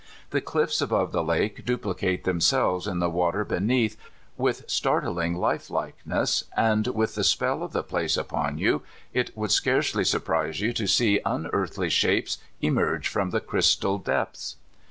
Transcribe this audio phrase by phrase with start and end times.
[0.31, 3.97] The cliffs above the lake duj)licate themselves in the water beneath
[4.35, 8.81] with startling life likeness, and with the spell of the place upon you
[9.13, 14.07] it would scarcely sur prise you to see unearthly shapes emerge from the crystal depths,
[14.07, 14.69] glittering in celestial beauty.